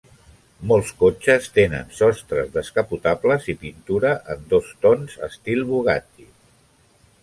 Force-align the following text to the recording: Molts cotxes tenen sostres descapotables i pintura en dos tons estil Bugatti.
Molts 0.69 0.93
cotxes 1.03 1.49
tenen 1.57 1.91
sostres 1.99 2.49
descapotables 2.57 3.47
i 3.55 3.57
pintura 3.67 4.17
en 4.37 4.45
dos 4.57 4.75
tons 4.89 5.19
estil 5.33 5.67
Bugatti. 5.73 6.33